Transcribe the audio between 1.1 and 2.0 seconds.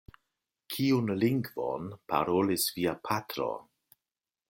lingvon